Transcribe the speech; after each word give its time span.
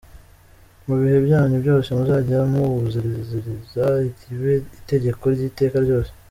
Mu 0.85 0.95
bihe 1.01 1.17
byanyu 1.25 1.57
byose 1.63 1.87
muzajye 1.97 2.35
muwuziririza, 2.51 3.85
ribe 4.31 4.53
itegeko 4.79 5.23
ry’iteka 5.35 5.77
ryose. 5.85 6.11